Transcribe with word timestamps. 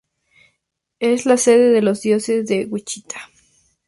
Es 0.97 1.27
la 1.27 1.37
sede 1.37 1.69
de 1.69 1.83
la 1.83 1.93
Diócesis 1.93 2.47
de 2.47 2.65
Wichita. 2.65 3.21